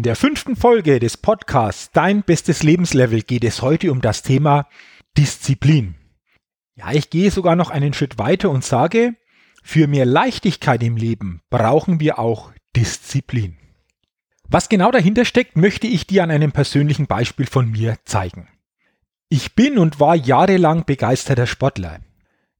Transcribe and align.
In 0.00 0.04
der 0.04 0.16
fünften 0.16 0.56
Folge 0.56 0.98
des 0.98 1.18
Podcasts 1.18 1.90
Dein 1.92 2.22
bestes 2.22 2.62
Lebenslevel 2.62 3.20
geht 3.20 3.44
es 3.44 3.60
heute 3.60 3.92
um 3.92 4.00
das 4.00 4.22
Thema 4.22 4.66
Disziplin. 5.18 5.94
Ja, 6.74 6.90
ich 6.92 7.10
gehe 7.10 7.30
sogar 7.30 7.54
noch 7.54 7.68
einen 7.68 7.92
Schritt 7.92 8.16
weiter 8.16 8.48
und 8.48 8.64
sage, 8.64 9.14
für 9.62 9.88
mehr 9.88 10.06
Leichtigkeit 10.06 10.82
im 10.82 10.96
Leben 10.96 11.42
brauchen 11.50 12.00
wir 12.00 12.18
auch 12.18 12.50
Disziplin. 12.74 13.58
Was 14.48 14.70
genau 14.70 14.90
dahinter 14.90 15.26
steckt, 15.26 15.58
möchte 15.58 15.86
ich 15.86 16.06
dir 16.06 16.22
an 16.22 16.30
einem 16.30 16.52
persönlichen 16.52 17.06
Beispiel 17.06 17.44
von 17.44 17.70
mir 17.70 17.96
zeigen. 18.06 18.48
Ich 19.28 19.54
bin 19.54 19.76
und 19.76 20.00
war 20.00 20.16
jahrelang 20.16 20.86
begeisterter 20.86 21.46
Sportler. 21.46 22.00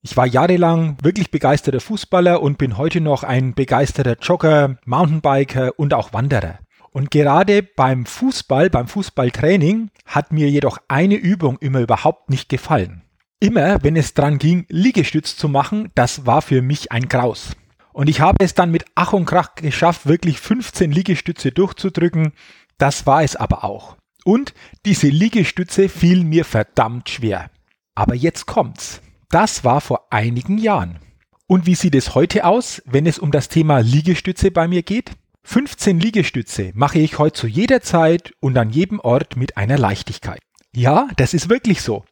Ich 0.02 0.14
war 0.14 0.26
jahrelang 0.26 0.98
wirklich 1.00 1.30
begeisterter 1.30 1.80
Fußballer 1.80 2.42
und 2.42 2.58
bin 2.58 2.76
heute 2.76 3.00
noch 3.00 3.22
ein 3.22 3.54
begeisterter 3.54 4.18
Jogger, 4.20 4.76
Mountainbiker 4.84 5.78
und 5.78 5.94
auch 5.94 6.12
Wanderer. 6.12 6.58
Und 6.92 7.10
gerade 7.10 7.62
beim 7.62 8.04
Fußball, 8.04 8.68
beim 8.68 8.88
Fußballtraining 8.88 9.90
hat 10.06 10.32
mir 10.32 10.50
jedoch 10.50 10.78
eine 10.88 11.14
Übung 11.14 11.58
immer 11.58 11.80
überhaupt 11.80 12.30
nicht 12.30 12.48
gefallen. 12.48 13.02
Immer, 13.38 13.82
wenn 13.82 13.96
es 13.96 14.12
dran 14.12 14.38
ging, 14.38 14.66
Liegestütz 14.68 15.36
zu 15.36 15.48
machen, 15.48 15.90
das 15.94 16.26
war 16.26 16.42
für 16.42 16.62
mich 16.62 16.92
ein 16.92 17.08
Graus. 17.08 17.56
Und 17.92 18.08
ich 18.08 18.20
habe 18.20 18.44
es 18.44 18.54
dann 18.54 18.70
mit 18.70 18.84
Ach 18.94 19.12
und 19.12 19.26
Krach 19.26 19.54
geschafft, 19.54 20.06
wirklich 20.06 20.40
15 20.40 20.92
Liegestütze 20.92 21.52
durchzudrücken. 21.52 22.32
Das 22.76 23.06
war 23.06 23.22
es 23.22 23.36
aber 23.36 23.64
auch. 23.64 23.96
Und 24.24 24.52
diese 24.84 25.08
Liegestütze 25.08 25.88
fiel 25.88 26.24
mir 26.24 26.44
verdammt 26.44 27.08
schwer. 27.08 27.50
Aber 27.94 28.14
jetzt 28.14 28.46
kommt's. 28.46 29.00
Das 29.30 29.64
war 29.64 29.80
vor 29.80 30.08
einigen 30.10 30.58
Jahren. 30.58 30.98
Und 31.46 31.66
wie 31.66 31.74
sieht 31.74 31.94
es 31.94 32.14
heute 32.14 32.44
aus, 32.44 32.82
wenn 32.84 33.06
es 33.06 33.18
um 33.18 33.30
das 33.30 33.48
Thema 33.48 33.78
Liegestütze 33.78 34.50
bei 34.50 34.68
mir 34.68 34.82
geht? 34.82 35.12
15 35.42 35.98
Liegestütze 35.98 36.72
mache 36.74 36.98
ich 36.98 37.18
heute 37.18 37.40
zu 37.40 37.46
jeder 37.46 37.80
Zeit 37.80 38.32
und 38.40 38.56
an 38.56 38.70
jedem 38.70 39.00
Ort 39.00 39.36
mit 39.36 39.56
einer 39.56 39.78
Leichtigkeit. 39.78 40.40
Ja, 40.74 41.08
das 41.16 41.34
ist 41.34 41.48
wirklich 41.48 41.82
so. 41.82 42.04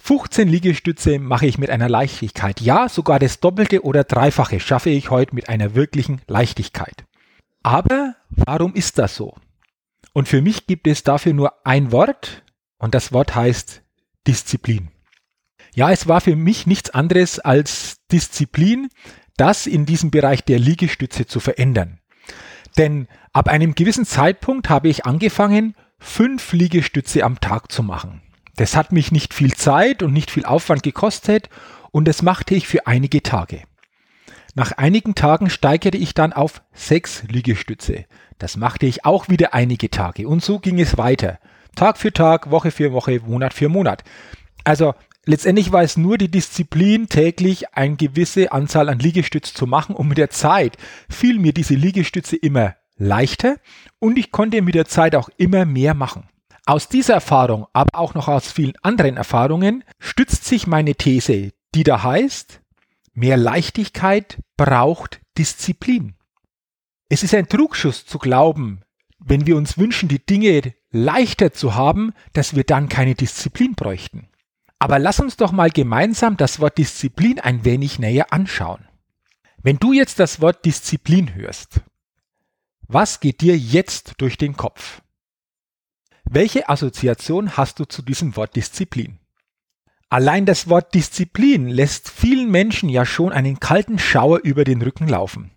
15 0.00 0.48
Liegestütze 0.48 1.18
mache 1.18 1.46
ich 1.46 1.58
mit 1.58 1.70
einer 1.70 1.88
Leichtigkeit. 1.88 2.60
Ja, 2.60 2.88
sogar 2.88 3.18
das 3.18 3.40
Doppelte 3.40 3.84
oder 3.84 4.04
Dreifache 4.04 4.58
schaffe 4.60 4.90
ich 4.90 5.10
heute 5.10 5.34
mit 5.34 5.48
einer 5.48 5.74
wirklichen 5.74 6.20
Leichtigkeit. 6.26 7.04
Aber 7.62 8.16
warum 8.28 8.74
ist 8.74 8.98
das 8.98 9.16
so? 9.16 9.36
Und 10.12 10.28
für 10.28 10.42
mich 10.42 10.66
gibt 10.66 10.86
es 10.86 11.04
dafür 11.04 11.32
nur 11.32 11.66
ein 11.66 11.92
Wort 11.92 12.42
und 12.78 12.94
das 12.94 13.12
Wort 13.12 13.34
heißt 13.34 13.82
Disziplin. 14.26 14.88
Ja, 15.74 15.90
es 15.90 16.08
war 16.08 16.20
für 16.20 16.36
mich 16.36 16.66
nichts 16.66 16.90
anderes 16.90 17.38
als 17.38 17.96
Disziplin, 18.10 18.88
das 19.36 19.66
in 19.66 19.86
diesem 19.86 20.10
Bereich 20.10 20.44
der 20.44 20.58
Liegestütze 20.58 21.26
zu 21.26 21.40
verändern. 21.40 22.01
Denn 22.78 23.08
ab 23.32 23.48
einem 23.48 23.74
gewissen 23.74 24.04
Zeitpunkt 24.04 24.68
habe 24.70 24.88
ich 24.88 25.04
angefangen, 25.06 25.74
fünf 25.98 26.52
Liegestütze 26.52 27.24
am 27.24 27.40
Tag 27.40 27.70
zu 27.70 27.82
machen. 27.82 28.22
Das 28.56 28.76
hat 28.76 28.92
mich 28.92 29.12
nicht 29.12 29.34
viel 29.34 29.54
Zeit 29.54 30.02
und 30.02 30.12
nicht 30.12 30.30
viel 30.30 30.44
Aufwand 30.44 30.82
gekostet 30.82 31.48
und 31.90 32.06
das 32.06 32.22
machte 32.22 32.54
ich 32.54 32.66
für 32.66 32.86
einige 32.86 33.22
Tage. 33.22 33.62
Nach 34.54 34.72
einigen 34.72 35.14
Tagen 35.14 35.48
steigerte 35.48 35.96
ich 35.96 36.12
dann 36.12 36.32
auf 36.32 36.62
sechs 36.74 37.22
Liegestütze. 37.24 38.04
Das 38.38 38.56
machte 38.56 38.84
ich 38.86 39.06
auch 39.06 39.28
wieder 39.28 39.54
einige 39.54 39.90
Tage 39.90 40.28
und 40.28 40.42
so 40.42 40.58
ging 40.58 40.78
es 40.78 40.98
weiter. 40.98 41.38
Tag 41.74 41.96
für 41.96 42.12
Tag, 42.12 42.50
Woche 42.50 42.70
für 42.70 42.92
Woche, 42.92 43.20
Monat 43.20 43.54
für 43.54 43.70
Monat. 43.70 44.04
Also 44.64 44.94
letztendlich 45.26 45.72
war 45.72 45.82
es 45.82 45.96
nur 45.96 46.18
die 46.18 46.30
Disziplin, 46.30 47.08
täglich 47.08 47.74
eine 47.74 47.96
gewisse 47.96 48.52
Anzahl 48.52 48.88
an 48.88 48.98
Liegestütz 48.98 49.54
zu 49.54 49.66
machen 49.66 49.94
und 49.94 50.08
mit 50.08 50.18
der 50.18 50.30
Zeit 50.30 50.76
fiel 51.08 51.38
mir 51.38 51.52
diese 51.52 51.74
Liegestütze 51.74 52.36
immer 52.36 52.76
leichter 52.96 53.56
und 53.98 54.18
ich 54.18 54.30
konnte 54.30 54.62
mit 54.62 54.74
der 54.74 54.86
Zeit 54.86 55.14
auch 55.14 55.28
immer 55.36 55.64
mehr 55.64 55.94
machen. 55.94 56.28
Aus 56.64 56.88
dieser 56.88 57.14
Erfahrung, 57.14 57.66
aber 57.72 57.98
auch 57.98 58.14
noch 58.14 58.28
aus 58.28 58.52
vielen 58.52 58.76
anderen 58.82 59.16
Erfahrungen, 59.16 59.82
stützt 59.98 60.44
sich 60.44 60.66
meine 60.66 60.94
These, 60.94 61.52
die 61.74 61.82
da 61.82 62.02
heißt, 62.02 62.60
mehr 63.14 63.36
Leichtigkeit 63.36 64.38
braucht 64.56 65.20
Disziplin. 65.36 66.14
Es 67.08 67.22
ist 67.22 67.34
ein 67.34 67.48
Trugschuss 67.48 68.06
zu 68.06 68.18
glauben, 68.18 68.82
wenn 69.18 69.46
wir 69.46 69.56
uns 69.56 69.76
wünschen, 69.76 70.08
die 70.08 70.24
Dinge 70.24 70.74
leichter 70.90 71.52
zu 71.52 71.74
haben, 71.74 72.12
dass 72.32 72.54
wir 72.54 72.64
dann 72.64 72.88
keine 72.88 73.14
Disziplin 73.14 73.74
bräuchten. 73.74 74.28
Aber 74.82 74.98
lass 74.98 75.20
uns 75.20 75.36
doch 75.36 75.52
mal 75.52 75.70
gemeinsam 75.70 76.36
das 76.36 76.58
Wort 76.58 76.76
Disziplin 76.76 77.38
ein 77.38 77.64
wenig 77.64 78.00
näher 78.00 78.32
anschauen. 78.32 78.88
Wenn 79.62 79.76
du 79.76 79.92
jetzt 79.92 80.18
das 80.18 80.40
Wort 80.40 80.64
Disziplin 80.64 81.36
hörst, 81.36 81.82
was 82.88 83.20
geht 83.20 83.42
dir 83.42 83.56
jetzt 83.56 84.14
durch 84.18 84.38
den 84.38 84.56
Kopf? 84.56 85.00
Welche 86.24 86.68
Assoziation 86.68 87.56
hast 87.56 87.78
du 87.78 87.84
zu 87.84 88.02
diesem 88.02 88.34
Wort 88.34 88.56
Disziplin? 88.56 89.20
Allein 90.08 90.46
das 90.46 90.68
Wort 90.68 90.92
Disziplin 90.94 91.68
lässt 91.68 92.10
vielen 92.10 92.50
Menschen 92.50 92.88
ja 92.88 93.06
schon 93.06 93.32
einen 93.32 93.60
kalten 93.60 94.00
Schauer 94.00 94.40
über 94.42 94.64
den 94.64 94.82
Rücken 94.82 95.06
laufen. 95.06 95.52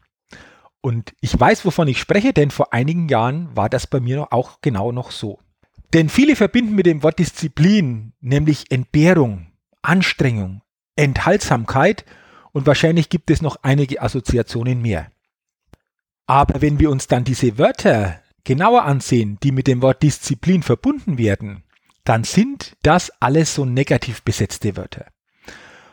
Und 0.82 1.16
ich 1.20 1.38
weiß, 1.38 1.66
wovon 1.66 1.88
ich 1.88 2.00
spreche, 2.00 2.32
denn 2.32 2.52
vor 2.52 2.74
einigen 2.74 3.10
Jahren 3.10 3.56
war 3.56 3.70
das 3.70 3.88
bei 3.88 4.00
mir 4.00 4.32
auch 4.32 4.62
genau 4.62 4.92
noch 4.92 5.10
so. 5.10 5.40
Denn 5.94 6.10
viele 6.10 6.36
verbinden 6.36 6.76
mit 6.76 6.86
dem 6.86 7.04
Wort 7.04 7.20
Disziplin 7.20 8.14
nämlich 8.20 8.72
Entbehrung, 8.72 9.48
Anstrengung, 9.82 10.62
Enthaltsamkeit 10.96 12.06
und 12.52 12.66
wahrscheinlich 12.66 13.10
gibt 13.10 13.30
es 13.32 13.42
noch 13.42 13.58
einige 13.62 14.02
Assoziationen 14.02 14.82
mehr. 14.82 15.12
Aber 16.26 16.62
wenn 16.62 16.80
wir 16.80 16.90
uns 16.90 17.08
dann 17.08 17.24
diese 17.24 17.58
Wörter 17.58 18.22
genauer 18.44 18.84
ansehen, 18.84 19.38
die 19.44 19.52
mit 19.52 19.68
dem 19.68 19.82
Wort 19.82 20.02
Disziplin 20.04 20.64
verbunden 20.64 21.18
werden, 21.18 21.64
dann 22.04 22.24
sind 22.24 22.78
das 22.84 23.12
alles 23.20 23.56
so 23.56 23.66
negativ 23.66 24.24
besetzte 24.24 24.78
Wörter. 24.78 25.08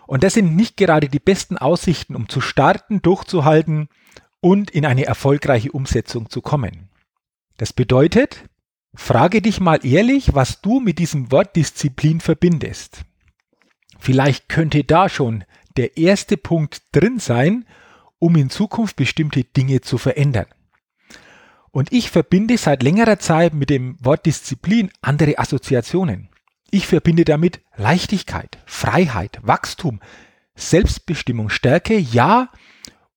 Und 0.06 0.22
das 0.22 0.34
sind 0.34 0.54
nicht 0.54 0.76
gerade 0.76 1.08
die 1.08 1.18
besten 1.18 1.56
Aussichten, 1.56 2.14
um 2.14 2.28
zu 2.28 2.40
starten, 2.40 3.00
durchzuhalten 3.02 3.88
und 4.40 4.70
in 4.70 4.84
eine 4.84 5.06
erfolgreiche 5.06 5.72
Umsetzung 5.72 6.28
zu 6.28 6.42
kommen. 6.42 6.90
Das 7.56 7.72
bedeutet, 7.72 8.44
Frage 8.94 9.40
dich 9.40 9.58
mal 9.58 9.84
ehrlich, 9.84 10.34
was 10.34 10.60
du 10.60 10.78
mit 10.78 10.98
diesem 10.98 11.32
Wort 11.32 11.56
Disziplin 11.56 12.20
verbindest. 12.20 13.04
Vielleicht 13.98 14.48
könnte 14.48 14.84
da 14.84 15.08
schon 15.08 15.44
der 15.76 15.96
erste 15.96 16.36
Punkt 16.36 16.82
drin 16.92 17.18
sein, 17.18 17.64
um 18.18 18.36
in 18.36 18.50
Zukunft 18.50 18.96
bestimmte 18.96 19.44
Dinge 19.44 19.80
zu 19.80 19.96
verändern. 19.96 20.46
Und 21.70 21.90
ich 21.90 22.10
verbinde 22.10 22.58
seit 22.58 22.82
längerer 22.82 23.18
Zeit 23.18 23.54
mit 23.54 23.70
dem 23.70 23.96
Wort 24.04 24.26
Disziplin 24.26 24.90
andere 25.00 25.38
Assoziationen. 25.38 26.28
Ich 26.70 26.86
verbinde 26.86 27.24
damit 27.24 27.60
Leichtigkeit, 27.76 28.58
Freiheit, 28.66 29.38
Wachstum, 29.42 30.00
Selbstbestimmung, 30.54 31.48
Stärke, 31.48 31.96
ja, 31.96 32.50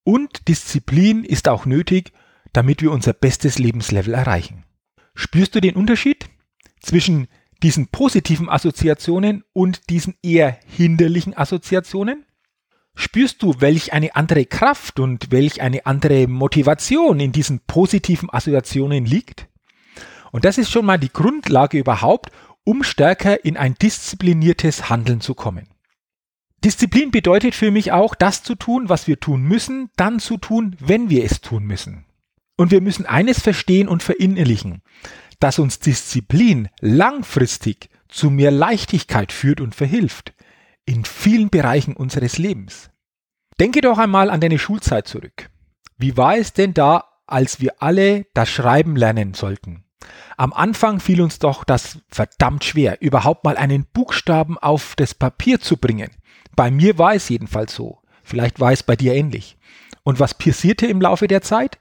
und 0.04 0.48
Disziplin 0.48 1.26
ist 1.26 1.50
auch 1.50 1.66
nötig, 1.66 2.14
damit 2.54 2.82
wir 2.82 2.92
unser 2.92 3.12
bestes 3.12 3.60
Lebenslevel 3.60 4.14
erreichen. 4.14 4.64
Spürst 5.16 5.56
du 5.56 5.62
den 5.62 5.76
Unterschied 5.76 6.26
zwischen 6.82 7.28
diesen 7.64 7.88
positiven 7.88 8.50
Assoziationen 8.50 9.44
und 9.54 9.90
diesen 9.90 10.16
eher 10.22 10.60
hinderlichen 10.68 11.36
Assoziationen? 11.36 12.26
Spürst 12.94 13.42
du, 13.42 13.56
welch 13.60 13.94
eine 13.94 14.16
andere 14.16 14.46
Kraft 14.46 15.00
und 15.00 15.32
welch 15.32 15.62
eine 15.62 15.86
andere 15.86 16.28
Motivation 16.28 17.20
in 17.20 17.32
diesen 17.32 17.62
positiven 17.62 18.30
Assoziationen 18.30 19.06
liegt? 19.06 19.48
Und 20.32 20.46
das 20.46 20.58
ist 20.58 20.70
schon 20.70 20.86
mal 20.86 20.98
die 20.98 21.12
Grundlage 21.12 21.78
überhaupt, 21.78 22.32
um 22.66 22.84
stärker 22.84 23.44
in 23.46 23.58
ein 23.58 23.76
diszipliniertes 23.76 24.90
Handeln 24.90 25.22
zu 25.22 25.34
kommen. 25.34 25.68
Disziplin 26.64 27.12
bedeutet 27.12 27.54
für 27.54 27.72
mich 27.72 27.92
auch, 27.92 28.16
das 28.16 28.44
zu 28.44 28.56
tun, 28.56 28.90
was 28.90 29.08
wir 29.08 29.20
tun 29.20 29.44
müssen, 29.44 29.90
dann 29.98 30.20
zu 30.20 30.38
tun, 30.38 30.76
wenn 30.80 31.10
wir 31.10 31.24
es 31.24 31.42
tun 31.42 31.64
müssen. 31.64 32.06
Und 32.58 32.72
wir 32.72 32.82
müssen 32.82 33.06
eines 33.06 33.42
verstehen 33.42 33.88
und 33.88 34.04
verinnerlichen, 34.04 34.82
dass 35.40 35.60
uns 35.60 35.80
Disziplin 35.80 36.70
langfristig 36.80 37.90
zu 38.08 38.30
mehr 38.30 38.52
Leichtigkeit 38.52 39.32
führt 39.32 39.60
und 39.60 39.76
verhilft 39.76 40.34
in 40.86 41.04
vielen 41.04 41.50
Bereichen 41.50 41.96
unseres 41.96 42.38
Lebens. 42.38 42.90
Denke 43.60 43.82
doch 43.82 43.98
einmal 43.98 44.30
an 44.30 44.42
deine 44.42 44.60
Schulzeit 44.60 45.08
zurück. 45.08 45.50
Wie 45.98 46.18
war 46.18 46.38
es 46.38 46.54
denn 46.54 46.74
da, 46.74 47.06
als 47.26 47.60
wir 47.60 47.82
alle 47.82 48.26
das 48.34 48.50
Schreiben 48.50 48.96
lernen 48.96 49.34
sollten? 49.34 49.84
Am 50.38 50.54
Anfang 50.54 51.00
fiel 51.00 51.22
uns 51.22 51.40
doch 51.40 51.64
das 51.64 52.00
verdammt 52.10 52.64
schwer, 52.64 53.02
überhaupt 53.02 53.44
mal 53.44 53.58
einen 53.58 53.86
Buchstaben 53.86 54.58
auf 54.58 54.96
das 54.96 55.14
Papier 55.14 55.60
zu 55.60 55.78
bringen. 55.78 56.12
Bei 56.56 56.70
mir 56.70 56.98
war 56.98 57.16
es 57.16 57.30
jedenfalls 57.30 57.74
so. 57.74 58.02
Vielleicht 58.24 58.60
war 58.60 58.72
es 58.72 58.84
bei 58.84 58.96
dir 58.96 59.14
ähnlich. 59.14 59.58
Und 60.06 60.20
was 60.20 60.36
passierte 60.36 60.86
im 60.86 61.02
Laufe 61.02 61.28
der 61.28 61.42
Zeit? 61.42 61.80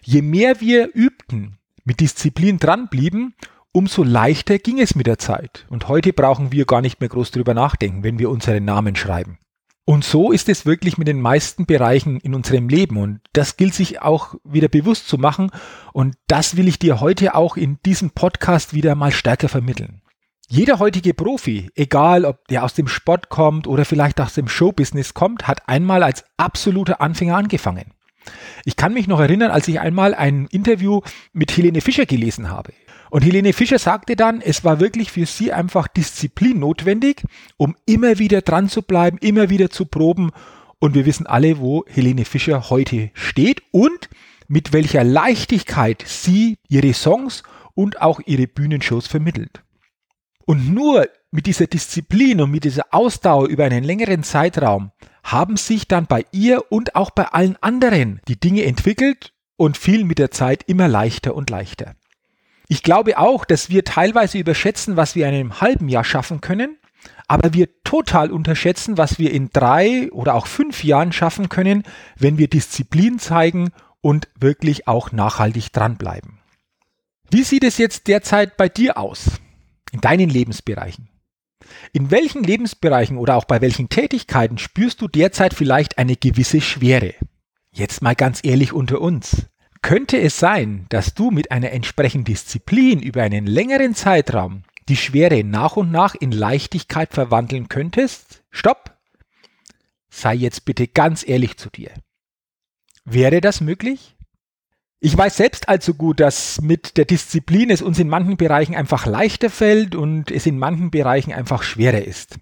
Je 0.00 0.22
mehr 0.22 0.60
wir 0.60 0.88
übten, 0.94 1.58
mit 1.84 2.00
Disziplin 2.00 2.58
dranblieben, 2.58 3.34
umso 3.72 4.04
leichter 4.04 4.58
ging 4.58 4.80
es 4.80 4.94
mit 4.94 5.08
der 5.08 5.18
Zeit. 5.18 5.66
Und 5.68 5.88
heute 5.88 6.12
brauchen 6.12 6.52
wir 6.52 6.66
gar 6.66 6.80
nicht 6.80 7.00
mehr 7.00 7.08
groß 7.08 7.32
drüber 7.32 7.52
nachdenken, 7.52 8.04
wenn 8.04 8.20
wir 8.20 8.30
unseren 8.30 8.64
Namen 8.64 8.94
schreiben. 8.94 9.38
Und 9.84 10.04
so 10.04 10.30
ist 10.30 10.48
es 10.48 10.64
wirklich 10.64 10.98
mit 10.98 11.08
den 11.08 11.20
meisten 11.20 11.66
Bereichen 11.66 12.18
in 12.20 12.34
unserem 12.34 12.68
Leben. 12.68 12.96
Und 12.96 13.20
das 13.32 13.56
gilt 13.56 13.74
sich 13.74 14.00
auch 14.00 14.36
wieder 14.44 14.68
bewusst 14.68 15.08
zu 15.08 15.18
machen. 15.18 15.50
Und 15.92 16.14
das 16.28 16.56
will 16.56 16.68
ich 16.68 16.78
dir 16.78 17.00
heute 17.00 17.34
auch 17.34 17.56
in 17.56 17.78
diesem 17.84 18.10
Podcast 18.10 18.72
wieder 18.72 18.94
mal 18.94 19.10
stärker 19.10 19.48
vermitteln. 19.48 20.00
Jeder 20.48 20.78
heutige 20.78 21.14
Profi, 21.14 21.70
egal 21.74 22.26
ob 22.26 22.46
der 22.48 22.64
aus 22.64 22.74
dem 22.74 22.86
Sport 22.86 23.30
kommt 23.30 23.66
oder 23.66 23.86
vielleicht 23.86 24.20
aus 24.20 24.34
dem 24.34 24.46
Showbusiness 24.46 25.14
kommt, 25.14 25.48
hat 25.48 25.68
einmal 25.68 26.02
als 26.02 26.24
absoluter 26.36 27.00
Anfänger 27.00 27.36
angefangen. 27.36 27.92
Ich 28.64 28.76
kann 28.76 28.92
mich 28.92 29.06
noch 29.06 29.20
erinnern, 29.20 29.50
als 29.50 29.68
ich 29.68 29.80
einmal 29.80 30.14
ein 30.14 30.46
Interview 30.50 31.00
mit 31.32 31.56
Helene 31.56 31.80
Fischer 31.80 32.04
gelesen 32.04 32.50
habe. 32.50 32.72
Und 33.10 33.24
Helene 33.24 33.52
Fischer 33.54 33.78
sagte 33.78 34.16
dann, 34.16 34.42
es 34.42 34.64
war 34.64 34.80
wirklich 34.80 35.10
für 35.12 35.24
sie 35.24 35.52
einfach 35.52 35.88
Disziplin 35.88 36.58
notwendig, 36.58 37.22
um 37.56 37.74
immer 37.86 38.18
wieder 38.18 38.42
dran 38.42 38.68
zu 38.68 38.82
bleiben, 38.82 39.18
immer 39.18 39.48
wieder 39.50 39.70
zu 39.70 39.86
proben. 39.86 40.30
Und 40.78 40.94
wir 40.94 41.06
wissen 41.06 41.26
alle, 41.26 41.58
wo 41.58 41.84
Helene 41.86 42.26
Fischer 42.26 42.68
heute 42.68 43.10
steht 43.14 43.62
und 43.70 44.10
mit 44.48 44.74
welcher 44.74 45.04
Leichtigkeit 45.04 46.04
sie 46.06 46.58
ihre 46.68 46.92
Songs 46.92 47.44
und 47.74 48.02
auch 48.02 48.20
ihre 48.26 48.46
Bühnenshows 48.46 49.06
vermittelt. 49.06 49.62
Und 50.46 50.72
nur 50.72 51.08
mit 51.30 51.46
dieser 51.46 51.66
Disziplin 51.66 52.40
und 52.40 52.50
mit 52.50 52.64
dieser 52.64 52.86
Ausdauer 52.92 53.48
über 53.48 53.64
einen 53.64 53.84
längeren 53.84 54.22
Zeitraum 54.22 54.92
haben 55.22 55.56
sich 55.56 55.88
dann 55.88 56.06
bei 56.06 56.26
ihr 56.32 56.70
und 56.70 56.94
auch 56.96 57.10
bei 57.10 57.24
allen 57.26 57.56
anderen 57.62 58.20
die 58.28 58.38
Dinge 58.38 58.64
entwickelt 58.64 59.32
und 59.56 59.78
fiel 59.78 60.04
mit 60.04 60.18
der 60.18 60.30
Zeit 60.30 60.64
immer 60.66 60.86
leichter 60.86 61.34
und 61.34 61.48
leichter. 61.50 61.94
Ich 62.68 62.82
glaube 62.82 63.18
auch, 63.18 63.44
dass 63.44 63.70
wir 63.70 63.84
teilweise 63.84 64.38
überschätzen, 64.38 64.96
was 64.96 65.14
wir 65.14 65.28
in 65.28 65.34
einem 65.34 65.60
halben 65.60 65.88
Jahr 65.88 66.04
schaffen 66.04 66.40
können, 66.40 66.78
aber 67.26 67.54
wir 67.54 67.68
total 67.84 68.30
unterschätzen, 68.30 68.98
was 68.98 69.18
wir 69.18 69.32
in 69.32 69.50
drei 69.50 70.10
oder 70.12 70.34
auch 70.34 70.46
fünf 70.46 70.84
Jahren 70.84 71.12
schaffen 71.12 71.48
können, 71.48 71.84
wenn 72.16 72.38
wir 72.38 72.48
Disziplin 72.48 73.18
zeigen 73.18 73.70
und 74.00 74.28
wirklich 74.38 74.88
auch 74.88 75.12
nachhaltig 75.12 75.72
dranbleiben. 75.72 76.38
Wie 77.30 77.42
sieht 77.42 77.64
es 77.64 77.78
jetzt 77.78 78.06
derzeit 78.08 78.56
bei 78.56 78.68
dir 78.68 78.98
aus? 78.98 79.40
In 79.94 80.00
deinen 80.00 80.28
Lebensbereichen? 80.28 81.08
In 81.92 82.10
welchen 82.10 82.42
Lebensbereichen 82.42 83.16
oder 83.16 83.36
auch 83.36 83.44
bei 83.44 83.60
welchen 83.60 83.88
Tätigkeiten 83.88 84.58
spürst 84.58 85.00
du 85.00 85.06
derzeit 85.06 85.54
vielleicht 85.54 85.98
eine 85.98 86.16
gewisse 86.16 86.60
Schwere? 86.60 87.14
Jetzt 87.70 88.02
mal 88.02 88.16
ganz 88.16 88.40
ehrlich 88.42 88.72
unter 88.72 89.00
uns. 89.00 89.46
Könnte 89.82 90.20
es 90.20 90.36
sein, 90.36 90.86
dass 90.88 91.14
du 91.14 91.30
mit 91.30 91.52
einer 91.52 91.70
entsprechenden 91.70 92.24
Disziplin 92.24 93.00
über 93.00 93.22
einen 93.22 93.46
längeren 93.46 93.94
Zeitraum 93.94 94.64
die 94.88 94.96
Schwere 94.96 95.44
nach 95.44 95.76
und 95.76 95.92
nach 95.92 96.16
in 96.16 96.32
Leichtigkeit 96.32 97.12
verwandeln 97.14 97.68
könntest? 97.68 98.42
Stopp! 98.50 98.98
Sei 100.10 100.34
jetzt 100.34 100.64
bitte 100.64 100.88
ganz 100.88 101.24
ehrlich 101.24 101.56
zu 101.56 101.70
dir. 101.70 101.92
Wäre 103.04 103.40
das 103.40 103.60
möglich? 103.60 104.13
Ich 105.04 105.18
weiß 105.18 105.36
selbst 105.36 105.68
allzu 105.68 105.92
gut, 105.92 106.18
dass 106.18 106.62
mit 106.62 106.96
der 106.96 107.04
Disziplin 107.04 107.68
es 107.68 107.82
uns 107.82 107.98
in 107.98 108.08
manchen 108.08 108.38
Bereichen 108.38 108.74
einfach 108.74 109.04
leichter 109.04 109.50
fällt 109.50 109.94
und 109.94 110.30
es 110.30 110.46
in 110.46 110.58
manchen 110.58 110.90
Bereichen 110.90 111.30
einfach 111.30 111.62
schwerer 111.62 112.02
ist. 112.02 112.36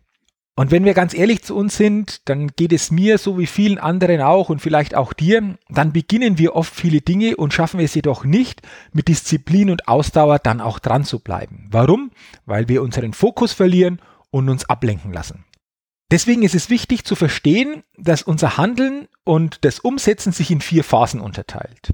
Und 0.54 0.70
wenn 0.70 0.84
wir 0.84 0.94
ganz 0.94 1.12
ehrlich 1.12 1.42
zu 1.42 1.56
uns 1.56 1.76
sind, 1.76 2.28
dann 2.28 2.52
geht 2.54 2.72
es 2.72 2.92
mir 2.92 3.18
so 3.18 3.36
wie 3.36 3.48
vielen 3.48 3.78
anderen 3.78 4.20
auch 4.20 4.48
und 4.48 4.60
vielleicht 4.60 4.94
auch 4.94 5.12
dir, 5.12 5.58
dann 5.70 5.92
beginnen 5.92 6.38
wir 6.38 6.54
oft 6.54 6.72
viele 6.72 7.00
Dinge 7.00 7.36
und 7.36 7.52
schaffen 7.52 7.80
es 7.80 7.96
jedoch 7.96 8.24
nicht, 8.24 8.62
mit 8.92 9.08
Disziplin 9.08 9.68
und 9.68 9.88
Ausdauer 9.88 10.38
dann 10.38 10.60
auch 10.60 10.78
dran 10.78 11.02
zu 11.02 11.18
bleiben. 11.18 11.66
Warum? 11.68 12.12
Weil 12.46 12.68
wir 12.68 12.82
unseren 12.82 13.12
Fokus 13.12 13.52
verlieren 13.52 14.00
und 14.30 14.48
uns 14.48 14.66
ablenken 14.66 15.12
lassen. 15.12 15.44
Deswegen 16.12 16.44
ist 16.44 16.54
es 16.54 16.70
wichtig 16.70 17.06
zu 17.06 17.16
verstehen, 17.16 17.82
dass 17.98 18.22
unser 18.22 18.56
Handeln 18.56 19.08
und 19.24 19.64
das 19.64 19.80
Umsetzen 19.80 20.30
sich 20.30 20.52
in 20.52 20.60
vier 20.60 20.84
Phasen 20.84 21.20
unterteilt. 21.20 21.90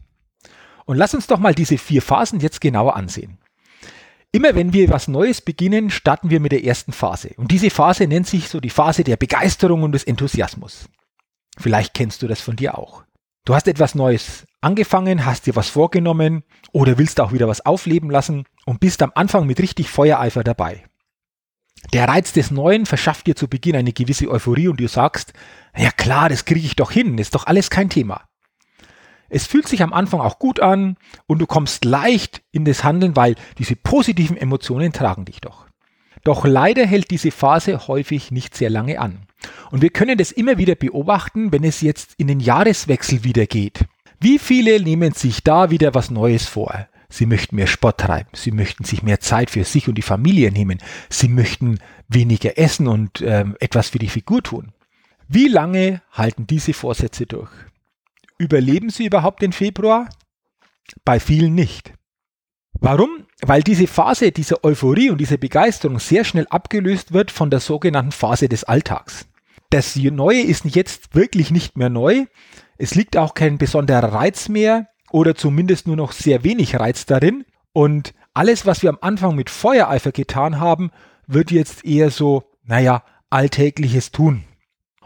Und 0.88 0.96
lass 0.96 1.12
uns 1.12 1.26
doch 1.26 1.38
mal 1.38 1.54
diese 1.54 1.76
vier 1.76 2.00
Phasen 2.00 2.40
jetzt 2.40 2.62
genauer 2.62 2.96
ansehen. 2.96 3.36
Immer 4.32 4.54
wenn 4.54 4.72
wir 4.72 4.88
was 4.88 5.06
Neues 5.06 5.42
beginnen, 5.42 5.90
starten 5.90 6.30
wir 6.30 6.40
mit 6.40 6.50
der 6.50 6.64
ersten 6.64 6.92
Phase. 6.92 7.32
Und 7.36 7.50
diese 7.50 7.68
Phase 7.68 8.06
nennt 8.06 8.26
sich 8.26 8.48
so 8.48 8.58
die 8.58 8.70
Phase 8.70 9.04
der 9.04 9.18
Begeisterung 9.18 9.82
und 9.82 9.92
des 9.92 10.04
Enthusiasmus. 10.04 10.88
Vielleicht 11.58 11.92
kennst 11.92 12.22
du 12.22 12.26
das 12.26 12.40
von 12.40 12.56
dir 12.56 12.78
auch. 12.78 13.04
Du 13.44 13.54
hast 13.54 13.68
etwas 13.68 13.94
Neues 13.94 14.46
angefangen, 14.62 15.26
hast 15.26 15.46
dir 15.46 15.56
was 15.56 15.68
vorgenommen 15.68 16.42
oder 16.72 16.96
willst 16.96 17.20
auch 17.20 17.32
wieder 17.32 17.48
was 17.48 17.66
aufleben 17.66 18.08
lassen 18.08 18.44
und 18.64 18.80
bist 18.80 19.02
am 19.02 19.12
Anfang 19.14 19.46
mit 19.46 19.60
richtig 19.60 19.90
Feuereifer 19.90 20.42
dabei. 20.42 20.86
Der 21.92 22.08
Reiz 22.08 22.32
des 22.32 22.50
Neuen 22.50 22.86
verschafft 22.86 23.26
dir 23.26 23.36
zu 23.36 23.46
Beginn 23.46 23.76
eine 23.76 23.92
gewisse 23.92 24.30
Euphorie 24.30 24.68
und 24.68 24.80
du 24.80 24.88
sagst, 24.88 25.34
ja 25.76 25.90
klar, 25.90 26.30
das 26.30 26.46
kriege 26.46 26.64
ich 26.64 26.76
doch 26.76 26.92
hin, 26.92 27.18
ist 27.18 27.34
doch 27.34 27.46
alles 27.46 27.68
kein 27.68 27.90
Thema. 27.90 28.27
Es 29.28 29.46
fühlt 29.46 29.68
sich 29.68 29.82
am 29.82 29.92
Anfang 29.92 30.20
auch 30.20 30.38
gut 30.38 30.60
an 30.60 30.96
und 31.26 31.38
du 31.38 31.46
kommst 31.46 31.84
leicht 31.84 32.42
in 32.50 32.64
das 32.64 32.84
Handeln, 32.84 33.16
weil 33.16 33.34
diese 33.58 33.76
positiven 33.76 34.36
Emotionen 34.36 34.92
tragen 34.92 35.24
dich 35.24 35.40
doch. 35.40 35.66
Doch 36.24 36.44
leider 36.44 36.86
hält 36.86 37.10
diese 37.10 37.30
Phase 37.30 37.86
häufig 37.88 38.30
nicht 38.30 38.56
sehr 38.56 38.70
lange 38.70 39.00
an. 39.00 39.26
Und 39.70 39.82
wir 39.82 39.90
können 39.90 40.18
das 40.18 40.32
immer 40.32 40.58
wieder 40.58 40.74
beobachten, 40.74 41.52
wenn 41.52 41.64
es 41.64 41.80
jetzt 41.80 42.14
in 42.16 42.26
den 42.26 42.40
Jahreswechsel 42.40 43.24
wieder 43.24 43.46
geht. 43.46 43.84
Wie 44.20 44.38
viele 44.38 44.82
nehmen 44.82 45.12
sich 45.12 45.44
da 45.44 45.70
wieder 45.70 45.94
was 45.94 46.10
Neues 46.10 46.46
vor? 46.46 46.88
Sie 47.08 47.24
möchten 47.24 47.56
mehr 47.56 47.66
Sport 47.66 48.00
treiben, 48.00 48.28
sie 48.34 48.50
möchten 48.50 48.84
sich 48.84 49.02
mehr 49.02 49.20
Zeit 49.20 49.50
für 49.50 49.64
sich 49.64 49.88
und 49.88 49.94
die 49.94 50.02
Familie 50.02 50.52
nehmen, 50.52 50.78
sie 51.08 51.28
möchten 51.28 51.78
weniger 52.08 52.58
essen 52.58 52.86
und 52.86 53.22
ähm, 53.22 53.56
etwas 53.60 53.88
für 53.88 53.98
die 53.98 54.08
Figur 54.08 54.42
tun. 54.42 54.72
Wie 55.26 55.48
lange 55.48 56.02
halten 56.12 56.46
diese 56.46 56.74
Vorsätze 56.74 57.24
durch? 57.24 57.50
Überleben 58.38 58.90
sie 58.90 59.06
überhaupt 59.06 59.42
den 59.42 59.52
Februar? 59.52 60.08
Bei 61.04 61.18
vielen 61.18 61.54
nicht. 61.54 61.92
Warum? 62.80 63.26
Weil 63.42 63.62
diese 63.62 63.88
Phase 63.88 64.30
dieser 64.30 64.64
Euphorie 64.64 65.10
und 65.10 65.18
dieser 65.18 65.36
Begeisterung 65.36 65.98
sehr 65.98 66.24
schnell 66.24 66.46
abgelöst 66.48 67.12
wird 67.12 67.32
von 67.32 67.50
der 67.50 67.60
sogenannten 67.60 68.12
Phase 68.12 68.48
des 68.48 68.64
Alltags. 68.64 69.26
Das 69.70 69.96
Neue 69.96 70.40
ist 70.40 70.64
jetzt 70.64 71.14
wirklich 71.14 71.50
nicht 71.50 71.76
mehr 71.76 71.90
neu. 71.90 72.26
Es 72.78 72.94
liegt 72.94 73.16
auch 73.16 73.34
kein 73.34 73.58
besonderer 73.58 74.12
Reiz 74.12 74.48
mehr 74.48 74.88
oder 75.10 75.34
zumindest 75.34 75.86
nur 75.86 75.96
noch 75.96 76.12
sehr 76.12 76.44
wenig 76.44 76.78
Reiz 76.78 77.04
darin. 77.06 77.44
Und 77.72 78.14
alles, 78.32 78.64
was 78.64 78.82
wir 78.82 78.90
am 78.90 78.98
Anfang 79.00 79.34
mit 79.34 79.50
Feuereifer 79.50 80.12
getan 80.12 80.60
haben, 80.60 80.90
wird 81.26 81.50
jetzt 81.50 81.84
eher 81.84 82.10
so, 82.10 82.44
naja, 82.62 83.02
alltägliches 83.30 84.12
Tun. 84.12 84.44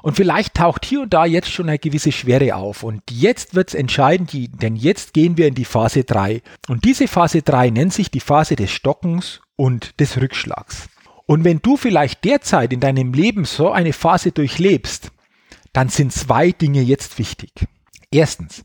Und 0.03 0.17
vielleicht 0.17 0.55
taucht 0.55 0.85
hier 0.85 1.03
und 1.03 1.15
da 1.15 1.25
jetzt 1.25 1.51
schon 1.51 1.69
eine 1.69 1.79
gewisse 1.79 2.13
Schwere 2.13 2.57
auf. 2.57 2.83
Und 2.83 3.03
jetzt 3.11 3.55
wird 3.55 3.69
es 3.69 3.75
entscheidend, 3.75 4.33
denn 4.61 4.77
jetzt 4.77 5.15
gehen 5.15 5.37
wir 5.37 5.47
in 5.47 5.55
die 5.55 5.65
Phase 5.65 6.05
3. 6.05 6.43
Und 6.69 6.85
diese 6.85 7.07
Phase 7.09 7.43
3 7.43 7.71
nennt 7.71 7.93
sich 7.93 8.11
die 8.11 8.21
Phase 8.21 8.57
des 8.57 8.71
Stockens 8.73 9.41
und 9.57 9.99
des 10.01 10.21
Rückschlags. 10.21 10.89
Und 11.27 11.45
wenn 11.45 11.61
du 11.61 11.77
vielleicht 11.77 12.25
derzeit 12.25 12.73
in 12.73 12.81
deinem 12.81 13.13
Leben 13.13 13.45
so 13.45 13.71
eine 13.71 13.93
Phase 13.93 14.33
durchlebst, 14.33 15.13
dann 15.73 15.89
sind 15.89 16.13
zwei 16.13 16.51
Dinge 16.51 16.83
jetzt 16.83 17.19
wichtig. 17.19 17.53
Erstens, 18.11 18.65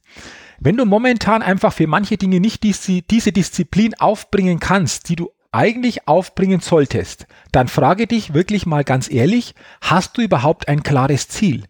wenn 0.60 0.76
du 0.76 0.86
momentan 0.86 1.44
einfach 1.44 1.72
für 1.72 1.88
manche 1.88 2.18
Dinge 2.18 2.40
nicht 2.40 2.64
diese, 2.64 3.04
diese 3.04 3.32
Disziplin 3.32 3.94
aufbringen 3.96 4.60
kannst, 4.60 5.08
die 5.10 5.16
du 5.16 5.30
eigentlich 5.52 6.08
aufbringen 6.08 6.60
solltest, 6.60 7.28
dann 7.52 7.68
frage 7.68 8.08
dich 8.08 8.34
wirklich 8.34 8.66
mal 8.66 8.84
ganz 8.84 9.10
ehrlich, 9.10 9.56
hast 9.82 10.18
du 10.18 10.22
überhaupt 10.22 10.68
ein 10.68 10.84
klares 10.84 11.28
Ziel? 11.28 11.66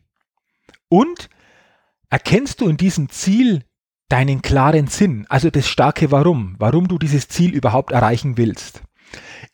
Und 0.90 1.30
erkennst 2.10 2.62
du 2.62 2.68
in 2.70 2.78
diesem 2.78 3.10
Ziel 3.10 3.64
deinen 4.10 4.42
klaren 4.42 4.88
Sinn, 4.88 5.26
also 5.30 5.50
das 5.50 5.68
starke 5.68 6.12
Warum, 6.12 6.56
warum 6.60 6.88
du 6.88 6.98
dieses 6.98 7.28
Ziel 7.28 7.54
überhaupt 7.54 7.92
erreichen 7.92 8.38
willst? 8.38 8.82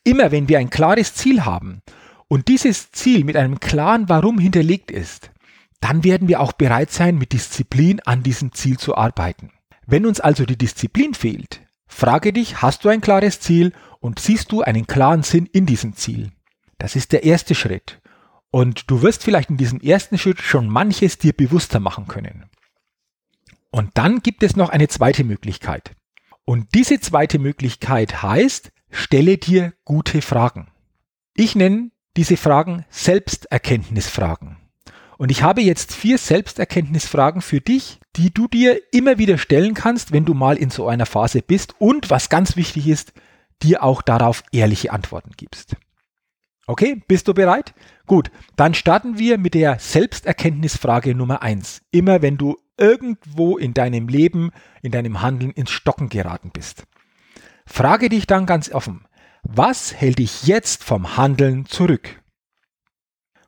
Immer 0.04 0.32
wenn 0.32 0.50
wir 0.50 0.60
ein 0.60 0.70
klares 0.70 1.14
Ziel 1.16 1.46
haben 1.46 1.82
und 2.28 2.48
dieses 2.48 2.92
Ziel 2.92 3.24
mit 3.24 3.36
einem 3.36 3.60
klaren 3.60 4.10
Warum 4.10 4.40
hinterlegt 4.40 4.92
ist, 4.92 5.32
dann 5.80 6.04
werden 6.04 6.28
wir 6.28 6.40
auch 6.40 6.54
bereit 6.54 6.92
sein, 6.92 7.18
mit 7.18 7.34
Disziplin 7.34 8.00
an 8.06 8.24
diesem 8.24 8.54
Ziel 8.54 8.78
zu 8.78 8.96
arbeiten. 8.96 9.52
Wenn 9.86 10.06
uns 10.06 10.20
also 10.20 10.46
die 10.46 10.58
Disziplin 10.58 11.14
fehlt, 11.14 11.62
frage 11.88 12.32
dich, 12.32 12.62
hast 12.62 12.86
du 12.86 12.90
ein 12.90 13.02
klares 13.02 13.40
Ziel 13.42 13.74
und 14.04 14.20
siehst 14.20 14.52
du 14.52 14.62
einen 14.62 14.86
klaren 14.86 15.24
Sinn 15.24 15.46
in 15.46 15.66
diesem 15.66 15.96
Ziel. 15.96 16.34
Das 16.78 16.98
ist 16.98 17.14
der 17.14 17.24
erste 17.24 17.56
Schritt. 17.56 18.02
Und 18.52 18.92
du 18.92 19.02
wirst 19.02 19.24
vielleicht 19.24 19.50
in 19.50 19.56
diesem 19.56 19.80
ersten 19.80 20.18
Schritt 20.18 20.42
schon 20.42 20.68
manches 20.68 21.20
dir 21.20 21.32
bewusster 21.32 21.80
machen 21.80 22.10
können. 22.10 22.50
Und 23.72 23.92
dann 23.94 24.20
gibt 24.20 24.44
es 24.44 24.58
noch 24.58 24.70
eine 24.70 24.90
zweite 24.90 25.24
Möglichkeit. 25.24 25.96
Und 26.44 26.76
diese 26.76 27.00
zweite 27.00 27.40
Möglichkeit 27.40 28.22
heißt, 28.22 28.74
stelle 28.92 29.38
dir 29.38 29.74
gute 29.86 30.22
Fragen. 30.22 30.68
Ich 31.34 31.56
nenne 31.56 31.92
diese 32.18 32.36
Fragen 32.36 32.86
Selbsterkenntnisfragen. 32.90 34.58
Und 35.18 35.32
ich 35.32 35.44
habe 35.44 35.62
jetzt 35.62 35.96
vier 35.96 36.18
Selbsterkenntnisfragen 36.18 37.42
für 37.42 37.62
dich, 37.62 38.02
die 38.18 38.34
du 38.34 38.50
dir 38.50 38.82
immer 38.92 39.18
wieder 39.18 39.38
stellen 39.38 39.74
kannst, 39.74 40.12
wenn 40.12 40.26
du 40.26 40.34
mal 40.34 40.58
in 40.58 40.72
so 40.72 40.90
einer 40.90 41.06
Phase 41.06 41.42
bist 41.42 41.76
und, 41.80 42.10
was 42.10 42.28
ganz 42.28 42.58
wichtig 42.58 42.90
ist, 42.90 43.14
dir 43.62 43.84
auch 43.84 44.02
darauf 44.02 44.44
ehrliche 44.52 44.92
Antworten 44.92 45.32
gibst. 45.38 45.76
Okay, 46.66 47.02
bist 47.08 47.28
du 47.28 47.34
bereit? 47.34 47.74
Gut, 48.06 48.32
dann 48.56 48.74
starten 48.74 49.18
wir 49.18 49.38
mit 49.38 49.54
der 49.54 49.80
Selbsterkenntnisfrage 49.80 51.14
Nummer 51.14 51.42
eins. 51.42 51.82
Immer 51.92 52.22
wenn 52.22 52.38
du 52.38 52.58
irgendwo 52.78 53.58
in 53.58 53.74
deinem 53.74 54.08
Leben, 54.08 54.52
in 54.82 54.92
deinem 54.92 55.22
Handeln 55.22 55.52
ins 55.52 55.72
Stocken 55.72 56.10
geraten 56.10 56.52
bist. 56.52 56.86
Frage 57.66 58.10
dich 58.10 58.28
dann 58.28 58.46
ganz 58.46 58.72
offen, 58.72 59.06
was 59.44 59.94
hält 59.94 60.20
dich 60.20 60.48
jetzt 60.48 60.84
vom 60.84 61.18
Handeln 61.18 61.66
zurück? 61.66 62.22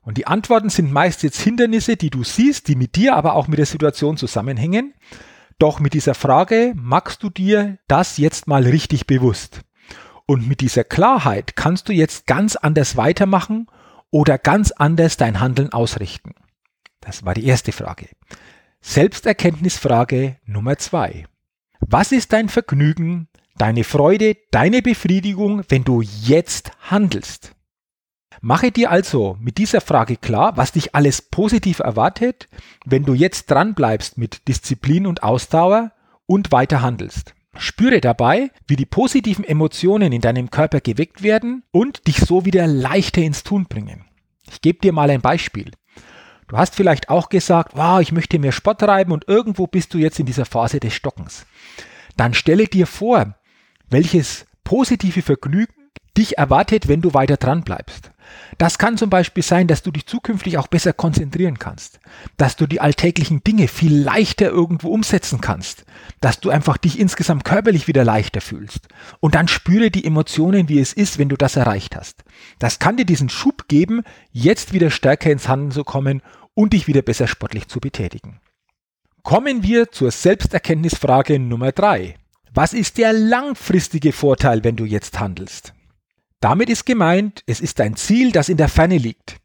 Und 0.01 0.17
die 0.17 0.27
Antworten 0.27 0.69
sind 0.69 0.91
meist 0.91 1.23
jetzt 1.23 1.41
Hindernisse, 1.41 1.97
die 1.97 2.11
du 2.11 2.23
siehst, 2.23 2.67
die 2.67 2.75
mit 2.75 2.95
dir, 2.95 3.15
aber 3.15 3.33
auch 3.33 3.47
mit 3.47 3.57
der 3.57 3.65
Situation 3.65 4.17
zusammenhängen. 4.17 4.93
Doch 5.57 5.79
mit 5.79 5.93
dieser 5.93 6.13
Frage 6.13 6.73
machst 6.75 7.23
du 7.23 7.29
dir 7.29 7.79
das 7.87 8.17
jetzt 8.17 8.45
mal 8.45 8.63
richtig 8.63 9.07
bewusst. 9.07 9.61
Und 10.27 10.47
mit 10.47 10.61
dieser 10.61 10.83
Klarheit 10.83 11.55
kannst 11.55 11.87
du 11.87 11.93
jetzt 11.93 12.25
ganz 12.25 12.55
anders 12.55 12.97
weitermachen 12.97 13.67
oder 14.09 14.37
ganz 14.37 14.71
anders 14.71 15.17
dein 15.17 15.39
Handeln 15.39 15.71
ausrichten. 15.71 16.33
Das 17.01 17.25
war 17.25 17.33
die 17.33 17.45
erste 17.45 17.71
Frage. 17.71 18.07
Selbsterkenntnisfrage 18.81 20.37
Nummer 20.45 20.77
zwei. 20.77 21.25
Was 21.79 22.11
ist 22.11 22.33
dein 22.33 22.49
Vergnügen, 22.49 23.27
deine 23.57 23.83
Freude, 23.83 24.37
deine 24.51 24.81
Befriedigung, 24.81 25.63
wenn 25.69 25.83
du 25.83 26.01
jetzt 26.01 26.71
handelst? 26.89 27.55
Mache 28.41 28.71
dir 28.71 28.91
also 28.91 29.37
mit 29.39 29.57
dieser 29.57 29.81
Frage 29.81 30.17
klar, 30.17 30.57
was 30.57 30.71
dich 30.71 30.93
alles 30.95 31.21
positiv 31.21 31.79
erwartet, 31.79 32.47
wenn 32.85 33.03
du 33.03 33.13
jetzt 33.13 33.49
dran 33.49 33.73
bleibst 33.73 34.17
mit 34.17 34.47
Disziplin 34.47 35.07
und 35.07 35.23
Ausdauer 35.23 35.91
und 36.25 36.51
weiter 36.51 36.81
handelst. 36.81 37.33
Spüre 37.57 38.01
dabei, 38.01 38.51
wie 38.67 38.75
die 38.75 38.85
positiven 38.85 39.45
Emotionen 39.45 40.11
in 40.11 40.21
deinem 40.21 40.49
Körper 40.49 40.81
geweckt 40.81 41.23
werden 41.23 41.63
und 41.71 42.07
dich 42.07 42.17
so 42.17 42.45
wieder 42.45 42.67
leichter 42.67 43.21
ins 43.21 43.43
Tun 43.43 43.65
bringen. 43.65 44.05
Ich 44.51 44.61
gebe 44.61 44.79
dir 44.79 44.93
mal 44.93 45.09
ein 45.09 45.21
Beispiel. 45.21 45.71
Du 46.47 46.57
hast 46.57 46.75
vielleicht 46.75 47.09
auch 47.09 47.29
gesagt, 47.29 47.75
wow, 47.75 47.99
ich 47.99 48.11
möchte 48.11 48.37
mehr 48.37 48.51
Sport 48.51 48.81
treiben 48.81 49.11
und 49.11 49.27
irgendwo 49.27 49.67
bist 49.67 49.93
du 49.93 49.97
jetzt 49.97 50.19
in 50.19 50.25
dieser 50.25 50.45
Phase 50.45 50.79
des 50.79 50.93
Stockens. 50.93 51.45
Dann 52.17 52.33
stelle 52.33 52.65
dir 52.65 52.87
vor, 52.87 53.35
welches 53.89 54.45
positive 54.63 55.21
Vergnügen 55.21 55.91
dich 56.17 56.37
erwartet, 56.37 56.87
wenn 56.87 57.01
du 57.01 57.13
weiter 57.13 57.37
dran 57.37 57.63
bleibst. 57.63 58.11
Das 58.57 58.77
kann 58.77 58.97
zum 58.97 59.09
Beispiel 59.09 59.43
sein, 59.43 59.67
dass 59.67 59.83
du 59.83 59.91
dich 59.91 60.05
zukünftig 60.05 60.57
auch 60.57 60.67
besser 60.67 60.93
konzentrieren 60.93 61.59
kannst, 61.59 61.99
dass 62.37 62.55
du 62.55 62.67
die 62.67 62.81
alltäglichen 62.81 63.43
Dinge 63.43 63.67
viel 63.67 63.95
leichter 63.95 64.47
irgendwo 64.47 64.89
umsetzen 64.89 65.41
kannst, 65.41 65.85
dass 66.21 66.39
du 66.39 66.49
einfach 66.49 66.77
dich 66.77 66.99
insgesamt 66.99 67.43
körperlich 67.43 67.87
wieder 67.87 68.03
leichter 68.03 68.41
fühlst. 68.41 68.87
Und 69.19 69.35
dann 69.35 69.47
spüre 69.47 69.91
die 69.91 70.05
Emotionen, 70.05 70.69
wie 70.69 70.79
es 70.79 70.93
ist, 70.93 71.19
wenn 71.19 71.29
du 71.29 71.35
das 71.35 71.55
erreicht 71.55 71.95
hast. 71.95 72.23
Das 72.59 72.79
kann 72.79 72.97
dir 72.97 73.05
diesen 73.05 73.29
Schub 73.29 73.67
geben, 73.67 74.03
jetzt 74.31 74.73
wieder 74.73 74.89
stärker 74.89 75.31
ins 75.31 75.47
Handeln 75.47 75.71
zu 75.71 75.83
kommen 75.83 76.21
und 76.53 76.73
dich 76.73 76.87
wieder 76.87 77.01
besser 77.01 77.27
sportlich 77.27 77.67
zu 77.67 77.79
betätigen. 77.79 78.39
Kommen 79.21 79.63
wir 79.63 79.91
zur 79.91 80.11
Selbsterkenntnisfrage 80.11 81.39
Nummer 81.39 81.71
drei. 81.71 82.15
Was 82.53 82.73
ist 82.73 82.97
der 82.97 83.11
langfristige 83.11 84.13
Vorteil, 84.13 84.63
wenn 84.63 84.77
du 84.77 84.85
jetzt 84.85 85.19
handelst? 85.19 85.74
Damit 86.39 86.69
ist 86.69 86.85
gemeint, 86.85 87.43
es 87.47 87.59
ist 87.59 87.79
ein 87.81 87.95
Ziel, 87.95 88.31
das 88.31 88.49
in 88.49 88.57
der 88.57 88.69
Ferne 88.69 88.97
liegt. 88.97 89.37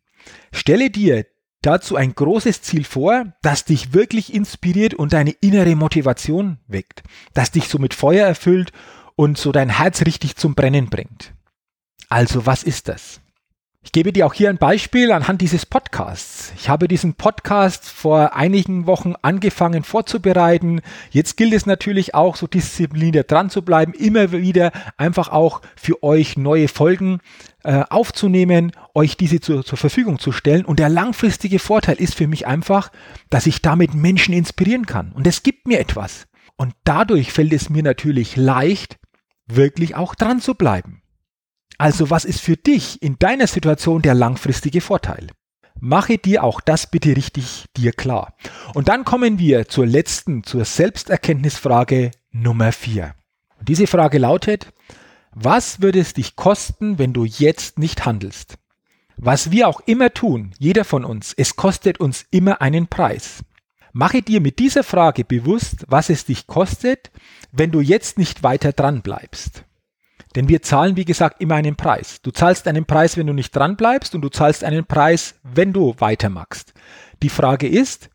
Stelle 0.53 0.91
dir 0.91 1.27
dazu 1.63 1.97
ein 1.97 2.15
großes 2.15 2.63
Ziel 2.63 2.85
vor, 2.85 3.33
das 3.43 3.65
dich 3.65 3.93
wirklich 3.93 4.33
inspiriert 4.33 4.95
und 4.95 5.13
deine 5.13 5.31
innere 5.31 5.77
Motivation 5.77 6.59
weckt, 6.67 7.03
das 7.35 7.51
dich 7.51 7.69
so 7.69 7.79
mit 7.79 7.95
Feuer 7.95 8.27
erfüllt 8.27 8.73
und 9.17 9.39
so 9.39 9.53
dein 9.53 9.69
Herz 9.69 10.03
richtig 10.03 10.37
zum 10.37 10.55
Brennen 10.55 10.89
bringt. 10.89 11.35
Also 12.09 12.47
was 12.47 12.63
ist 12.63 12.89
das? 12.89 13.21
Ich 13.83 13.93
gebe 13.93 14.13
dir 14.13 14.27
auch 14.27 14.35
hier 14.35 14.51
ein 14.51 14.59
Beispiel 14.59 15.11
anhand 15.11 15.41
dieses 15.41 15.65
Podcasts. 15.65 16.53
Ich 16.55 16.69
habe 16.69 16.87
diesen 16.87 17.15
Podcast 17.15 17.89
vor 17.89 18.37
einigen 18.37 18.87
Wochen 18.87 19.15
angefangen 19.23 19.85
vorzubereiten. 19.85 20.83
Jetzt 21.11 21.39
gilt 21.39 21.55
es 21.55 21.65
natürlich 21.65 22.15
auch, 22.15 22.37
so 22.37 22.47
diszipliniert 22.47 23.31
dran 23.33 23.49
zu 23.49 23.63
bleiben, 23.63 23.95
immer 23.95 24.33
wieder 24.33 24.73
einfach 24.99 25.31
auch 25.31 25.63
für 25.77 26.03
euch 26.03 26.37
neue 26.37 26.69
Folgen 26.69 27.21
äh, 27.65 27.83
aufzunehmen, 27.89 28.73
euch 28.95 29.17
diese 29.17 29.41
zu, 29.41 29.63
zur 29.63 29.79
Verfügung 29.79 30.19
zu 30.19 30.31
stellen. 30.31 30.67
Und 30.67 30.79
der 30.79 30.91
langfristige 30.91 31.59
Vorteil 31.59 31.97
ist 31.97 32.15
für 32.15 32.27
mich 32.27 32.47
einfach, 32.47 32.93
dass 33.31 33.47
ich 33.47 33.63
damit 33.63 33.95
Menschen 33.95 34.35
inspirieren 34.35 34.85
kann. 34.85 35.11
Und 35.13 35.27
es 35.27 35.43
gibt 35.43 35.67
mir 35.67 35.81
etwas. 35.81 36.27
Und 36.57 36.75
dadurch 36.85 37.33
fällt 37.33 37.55
es 37.55 37.71
mir 37.71 37.83
natürlich 37.83 38.37
leicht, 38.37 38.99
wirklich 39.47 39.97
auch 39.97 40.15
dran 40.15 40.41
zu 40.41 40.55
bleiben. 40.55 41.00
Also 41.81 42.11
was 42.11 42.27
ist 42.27 42.43
für 42.43 42.59
dich 42.59 43.01
in 43.01 43.19
deiner 43.19 43.47
Situation 43.47 44.03
der 44.03 44.13
langfristige 44.13 44.83
Vorteil? 44.83 45.29
Mache 45.81 46.19
dir 46.19 46.45
auch 46.45 46.61
das 46.61 46.91
bitte 46.91 47.17
richtig 47.17 47.65
dir 47.75 47.93
klar. 47.93 48.35
Und 48.75 48.89
dann 48.89 49.07
kommen 49.07 49.39
wir 49.39 49.67
zur 49.67 49.87
letzten, 49.87 50.45
zur 50.45 50.67
Selbsterkenntnisfrage 50.67 52.11
Nummer 52.33 52.73
4. 52.73 53.15
diese 53.63 53.87
Frage 53.87 54.19
lautet, 54.19 54.67
was 55.33 55.81
würde 55.81 56.01
es 56.01 56.13
dich 56.13 56.37
kosten, 56.37 56.99
wenn 56.99 57.15
du 57.15 57.25
jetzt 57.25 57.79
nicht 57.79 58.05
handelst? 58.05 58.59
Was 59.17 59.51
wir 59.51 59.67
auch 59.67 59.81
immer 59.87 60.13
tun, 60.13 60.53
jeder 60.59 60.85
von 60.85 61.03
uns, 61.03 61.33
es 61.35 61.57
kostet 61.57 61.99
uns 61.99 62.27
immer 62.31 62.61
einen 62.61 62.89
Preis. 62.89 63.43
Mache 63.95 64.21
dir 64.21 64.43
mit 64.43 64.59
dieser 64.59 64.85
Frage 64.85 65.25
bewusst, 65.25 65.87
was 65.89 66.11
es 66.11 66.27
dich 66.27 66.47
kostet, 66.47 67.11
wenn 67.53 67.71
du 67.71 67.81
jetzt 67.81 68.19
nicht 68.19 68.43
weiter 68.43 68.73
dran 68.73 69.01
bleibst. 69.01 69.65
Denn 70.37 70.49
wir 70.49 70.63
zahlen, 70.63 70.97
wie 70.97 71.05
gesagt, 71.05 71.41
immer 71.41 71.57
einen 71.57 71.77
Preis. 71.77 72.21
Du 72.23 72.31
zahlst 72.31 72.69
einen 72.69 72.85
Preis, 72.85 73.17
wenn 73.17 73.27
du 73.27 73.33
nicht 73.33 73.55
dran 73.55 73.77
bleibst 73.77 74.15
und 74.15 74.21
du 74.23 74.29
zahlst 74.29 74.63
einen 74.63 74.85
Preis, 74.85 75.35
wenn 75.43 75.73
du 75.73 75.95
weitermachst. 75.99 76.73
Die 77.23 77.29
Frage 77.29 77.69
ist, 77.69 78.11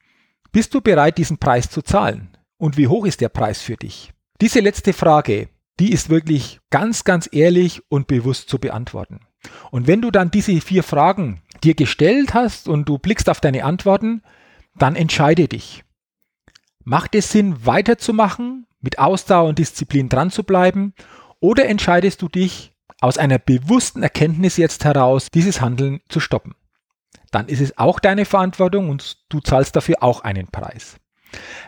bist 0.51 0.73
du 0.73 0.81
bereit, 0.81 1.17
diesen 1.17 1.37
Preis 1.37 1.69
zu 1.69 1.81
zahlen? 1.81 2.37
Und 2.57 2.77
wie 2.77 2.87
hoch 2.87 3.05
ist 3.05 3.19
der 3.19 3.29
Preis 3.29 3.61
für 3.61 3.75
dich? 3.75 4.13
Diese 4.39 4.61
letzte 4.61 4.93
Frage, 4.93 5.49
die 5.79 5.91
ist 5.91 6.09
wirklich 6.09 6.61
ganz, 6.69 7.03
ganz 7.03 7.27
ehrlich 7.31 7.81
und 7.89 8.07
bewusst 8.07 8.49
zu 8.49 8.59
beantworten. 8.59 9.19
Und 9.71 9.87
wenn 9.87 10.01
du 10.01 10.09
dann 10.09 10.31
diese 10.31 10.59
vier 10.61 10.83
Fragen 10.83 11.41
dir 11.63 11.75
gestellt 11.75 12.33
hast 12.33 12.69
und 12.69 12.87
du 12.87 12.97
blickst 12.97 13.29
auf 13.29 13.41
deine 13.41 13.65
Antworten, 13.65 14.23
dann 14.77 14.95
entscheide 14.95 15.49
dich. 15.49 15.83
Macht 16.83 17.15
es 17.15 17.31
Sinn, 17.31 17.65
weiterzumachen, 17.65 18.67
mit 18.79 18.99
Ausdauer 18.99 19.49
und 19.49 19.59
Disziplin 19.59 20.07
dran 20.07 20.31
zu 20.31 20.43
bleiben 20.43 20.93
oder 21.45 21.67
entscheidest 21.67 22.23
du 22.23 22.27
dich 22.27 22.73
aus 23.01 23.19
einer 23.19 23.37
bewussten 23.37 24.01
Erkenntnis 24.01 24.57
jetzt 24.57 24.83
heraus, 24.83 25.27
dieses 25.31 25.61
Handeln 25.61 26.01
zu 26.09 26.19
stoppen? 26.19 26.55
Dann 27.29 27.47
ist 27.49 27.61
es 27.61 27.77
auch 27.77 27.99
deine 27.99 28.25
Verantwortung 28.25 28.89
und 28.89 29.17
du 29.29 29.41
zahlst 29.41 29.75
dafür 29.75 29.97
auch 30.01 30.21
einen 30.21 30.47
Preis. 30.47 30.95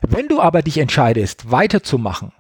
Wenn 0.02 0.30
du 0.30 0.42
aber 0.42 0.64
dich 0.64 0.80
entscheidest, 0.80 1.52
weiterzumachen, 1.52 2.32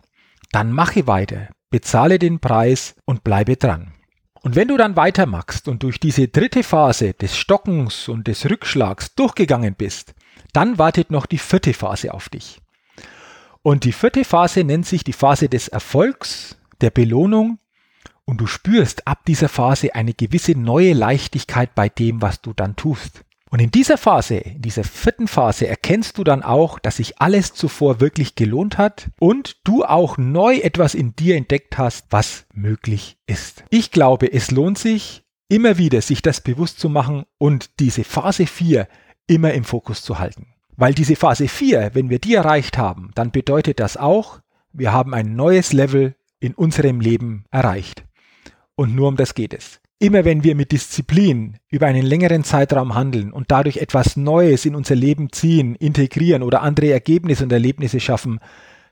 dann 0.52 0.72
mache 0.72 1.06
weiter, 1.06 1.50
bezahle 1.70 2.18
den 2.18 2.40
Preis 2.40 2.96
und 3.06 3.24
bleibe 3.24 3.56
dran. 3.56 3.94
Und 4.42 4.56
wenn 4.56 4.70
du 4.70 4.76
dann 4.76 4.96
weitermachst 4.96 5.68
und 5.68 5.84
durch 5.84 6.00
diese 6.00 6.30
dritte 6.30 6.64
Phase 6.64 7.14
des 7.14 7.38
Stockens 7.38 8.08
und 8.08 8.28
des 8.28 8.50
Rückschlags 8.50 9.14
durchgegangen 9.14 9.76
bist, 9.76 10.16
dann 10.54 10.80
wartet 10.80 11.12
noch 11.12 11.28
die 11.28 11.38
vierte 11.38 11.76
Phase 11.76 12.16
auf 12.16 12.30
dich. 12.30 12.62
Und 13.62 13.84
die 13.84 13.92
vierte 13.92 14.24
Phase 14.24 14.64
nennt 14.64 14.88
sich 14.88 15.04
die 15.04 15.14
Phase 15.14 15.50
des 15.50 15.68
Erfolgs, 15.68 16.57
der 16.82 16.92
Belohnung 16.92 17.60
und 18.26 18.42
du 18.42 18.48
spürst 18.48 19.08
ab 19.08 19.26
dieser 19.26 19.50
Phase 19.50 19.96
eine 19.96 20.14
gewisse 20.14 20.52
neue 20.52 20.94
Leichtigkeit 20.94 21.76
bei 21.76 21.90
dem, 21.90 22.22
was 22.22 22.42
du 22.42 22.54
dann 22.54 22.76
tust. 22.76 23.24
Und 23.50 23.62
in 23.62 23.72
dieser 23.72 23.98
Phase, 23.98 24.36
in 24.36 24.62
dieser 24.62 24.84
vierten 24.84 25.28
Phase, 25.28 25.68
erkennst 25.68 26.18
du 26.18 26.26
dann 26.26 26.44
auch, 26.44 26.80
dass 26.80 26.98
sich 26.98 27.22
alles 27.22 27.54
zuvor 27.54 28.02
wirklich 28.02 28.36
gelohnt 28.36 28.78
hat 28.78 29.10
und 29.20 29.56
du 29.64 29.86
auch 29.86 30.18
neu 30.18 30.58
etwas 30.58 30.94
in 30.94 31.16
dir 31.16 31.38
entdeckt 31.38 31.78
hast, 31.78 32.08
was 32.10 32.46
möglich 32.54 33.18
ist. 33.26 33.64
Ich 33.70 33.92
glaube, 33.92 34.32
es 34.34 34.52
lohnt 34.52 34.78
sich, 34.78 35.24
immer 35.48 35.78
wieder 35.78 36.02
sich 36.02 36.22
das 36.22 36.42
bewusst 36.42 36.80
zu 36.80 36.90
machen 36.90 37.24
und 37.38 37.80
diese 37.80 38.04
Phase 38.04 38.48
4 38.48 38.90
immer 39.28 39.54
im 39.54 39.64
Fokus 39.64 40.02
zu 40.02 40.20
halten. 40.20 40.48
Weil 40.76 40.94
diese 40.94 41.16
Phase 41.16 41.48
4, 41.48 41.92
wenn 41.94 42.10
wir 42.10 42.20
die 42.20 42.36
erreicht 42.36 42.78
haben, 42.78 43.12
dann 43.16 43.32
bedeutet 43.32 43.80
das 43.80 43.96
auch, 43.96 44.42
wir 44.74 44.92
haben 44.92 45.14
ein 45.14 45.36
neues 45.36 45.72
Level 45.72 46.16
in 46.40 46.54
unserem 46.54 47.00
Leben 47.00 47.46
erreicht. 47.52 48.04
Und 48.76 48.96
nur 48.96 49.08
um 49.08 49.16
das 49.16 49.34
geht 49.34 49.54
es. 49.54 49.80
Immer 50.00 50.26
wenn 50.26 50.44
wir 50.44 50.54
mit 50.54 50.72
Disziplin 50.72 51.58
über 51.70 51.88
einen 51.88 52.06
längeren 52.06 52.44
Zeitraum 52.44 52.94
handeln 52.94 53.34
und 53.34 53.50
dadurch 53.50 53.78
etwas 53.78 54.16
Neues 54.16 54.66
in 54.66 54.76
unser 54.76 54.94
Leben 54.94 55.32
ziehen, 55.32 55.74
integrieren 55.74 56.44
oder 56.44 56.62
andere 56.62 56.92
Ergebnisse 56.92 57.44
und 57.44 57.52
Erlebnisse 57.52 58.00
schaffen, 58.00 58.40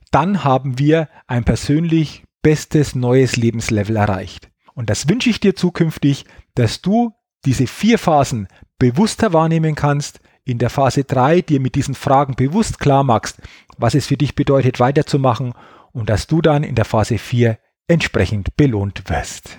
dann 0.09 0.43
haben 0.43 0.79
wir 0.79 1.07
ein 1.27 1.43
persönlich 1.43 2.23
bestes 2.41 2.95
neues 2.95 3.35
Lebenslevel 3.35 3.95
erreicht. 3.95 4.49
Und 4.73 4.89
das 4.89 5.07
wünsche 5.07 5.29
ich 5.29 5.39
dir 5.39 5.55
zukünftig, 5.55 6.25
dass 6.55 6.81
du 6.81 7.13
diese 7.45 7.67
vier 7.67 7.99
Phasen 7.99 8.47
bewusster 8.79 9.31
wahrnehmen 9.31 9.75
kannst, 9.75 10.19
in 10.43 10.57
der 10.57 10.69
Phase 10.69 11.03
3 11.03 11.41
dir 11.41 11.59
mit 11.59 11.75
diesen 11.75 11.95
Fragen 11.95 12.35
bewusst 12.35 12.79
klar 12.79 13.03
machst, 13.03 13.41
was 13.77 13.95
es 13.95 14.07
für 14.07 14.17
dich 14.17 14.35
bedeutet, 14.35 14.79
weiterzumachen 14.79 15.53
und 15.95 16.09
dass 16.09 16.27
du 16.27 16.41
dann 16.41 16.63
in 16.63 16.75
der 16.75 16.85
Phase 16.85 17.17
4 17.17 17.57
entsprechend 17.87 18.55
belohnt 18.57 19.09
wirst. 19.09 19.57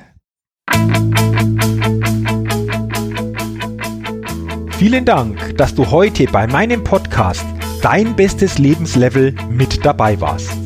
Vielen 4.77 5.07
Dank, 5.07 5.57
dass 5.57 5.75
du 5.75 5.91
heute 5.91 6.27
bei 6.27 6.47
meinem 6.47 6.85
Podcast 6.85 7.45
Dein 7.83 8.15
bestes 8.17 8.57
Lebenslevel 8.59 9.35
mit 9.51 9.85
dabei 9.85 10.19
warst. 10.21 10.57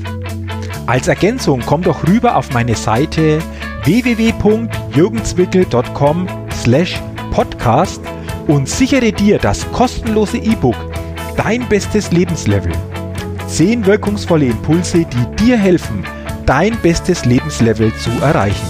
Als 0.87 1.09
Ergänzung 1.09 1.62
komm 1.65 1.81
doch 1.83 2.07
rüber 2.09 2.37
auf 2.37 2.53
meine 2.53 2.75
Seite 2.75 3.41
www.jürgenswickel.com 3.85 6.27
slash 6.53 7.00
podcast 7.31 8.03
und 8.47 8.69
sichere 8.69 9.12
dir 9.12 9.39
das 9.39 9.71
kostenlose 9.71 10.39
E-Book 10.39 10.77
Dein 11.37 11.69
bestes 11.69 12.11
Lebenslevel. 12.11 12.73
Zehn 13.50 13.85
wirkungsvolle 13.85 14.47
Impulse, 14.47 15.04
die 15.04 15.45
dir 15.45 15.59
helfen, 15.59 16.04
dein 16.47 16.76
bestes 16.83 17.25
Lebenslevel 17.25 17.92
zu 17.97 18.11
erreichen. 18.23 18.66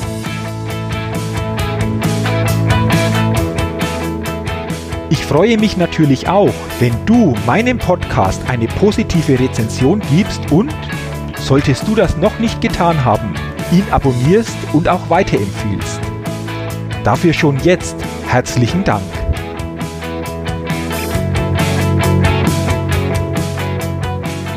Ich 5.10 5.24
freue 5.26 5.58
mich 5.58 5.76
natürlich 5.76 6.28
auch, 6.28 6.54
wenn 6.80 6.94
du 7.04 7.34
meinem 7.46 7.76
Podcast 7.76 8.42
eine 8.48 8.68
positive 8.68 9.38
Rezension 9.38 10.00
gibst 10.10 10.50
und, 10.50 10.74
solltest 11.38 11.86
du 11.86 11.94
das 11.94 12.16
noch 12.16 12.38
nicht 12.38 12.62
getan 12.62 13.04
haben, 13.04 13.34
ihn 13.70 13.84
abonnierst 13.90 14.56
und 14.72 14.88
auch 14.88 15.10
weiterempfiehlst. 15.10 16.00
Dafür 17.04 17.34
schon 17.34 17.58
jetzt 17.60 17.96
herzlichen 18.26 18.82
Dank. 18.82 19.19